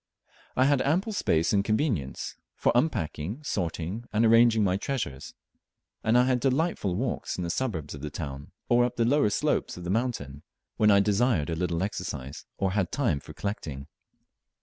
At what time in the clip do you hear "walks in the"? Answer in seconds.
6.95-7.51